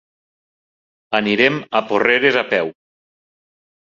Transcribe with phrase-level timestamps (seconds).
[1.19, 2.73] Anirem a Porreres a peu.